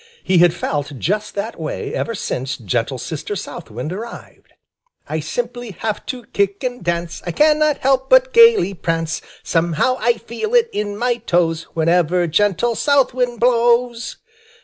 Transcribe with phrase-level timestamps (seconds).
[0.23, 4.53] He had felt just that way ever since gentle Sister South Wind arrived.
[5.07, 7.21] "I simply have to kick and dance!
[7.23, 9.21] I cannot help but gaily prance!
[9.43, 14.17] Somehow I feel it in my toes Whenever gentle South Wind blows."